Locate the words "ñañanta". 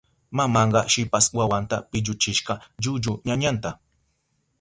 3.27-3.69